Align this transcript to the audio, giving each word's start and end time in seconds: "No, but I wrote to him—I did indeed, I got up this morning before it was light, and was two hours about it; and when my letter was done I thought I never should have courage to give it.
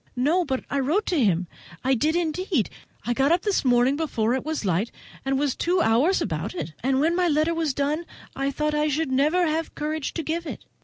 "No, 0.15 0.43
but 0.43 0.65
I 0.67 0.79
wrote 0.79 1.05
to 1.05 1.23
him—I 1.23 1.93
did 1.93 2.15
indeed, 2.15 2.71
I 3.05 3.13
got 3.13 3.31
up 3.31 3.43
this 3.43 3.63
morning 3.63 3.95
before 3.97 4.33
it 4.33 4.43
was 4.43 4.65
light, 4.65 4.89
and 5.23 5.37
was 5.37 5.55
two 5.55 5.79
hours 5.79 6.23
about 6.23 6.55
it; 6.55 6.73
and 6.81 6.99
when 6.99 7.15
my 7.15 7.27
letter 7.27 7.53
was 7.53 7.75
done 7.75 8.07
I 8.35 8.49
thought 8.49 8.73
I 8.73 8.87
never 8.87 9.41
should 9.45 9.49
have 9.51 9.75
courage 9.75 10.15
to 10.15 10.23
give 10.23 10.47
it. 10.47 10.65